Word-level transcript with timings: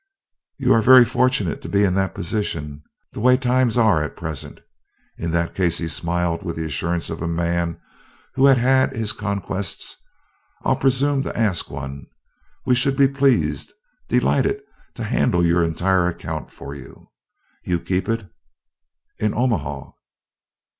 "You 0.57 0.73
are 0.73 0.81
very 0.81 1.05
fortunate 1.05 1.61
to 1.61 1.69
be 1.69 1.83
in 1.83 1.93
that 1.93 2.15
position, 2.15 2.81
the 3.11 3.19
way 3.19 3.37
times 3.37 3.77
are 3.77 4.01
at 4.01 4.17
present. 4.17 4.59
In 5.15 5.29
that 5.29 5.53
case," 5.53 5.77
he 5.77 5.87
smiled 5.87 6.41
with 6.41 6.55
the 6.55 6.65
assurance 6.65 7.11
of 7.11 7.21
a 7.21 7.27
man 7.27 7.79
who 8.33 8.47
had 8.47 8.57
had 8.57 8.93
his 8.95 9.13
conquests, 9.13 9.97
"I'll 10.63 10.75
presume 10.75 11.21
to 11.21 11.37
ask 11.37 11.69
one. 11.69 12.07
We 12.65 12.73
should 12.73 12.97
be 12.97 13.07
pleased 13.07 13.71
delighted 14.09 14.61
to 14.95 15.03
handle 15.03 15.45
your 15.45 15.63
entire 15.63 16.07
account 16.07 16.49
for 16.49 16.73
you. 16.73 17.11
You 17.63 17.79
keep 17.79 18.09
it" 18.09 18.27
"In 19.19 19.35
Omaha." 19.35 19.91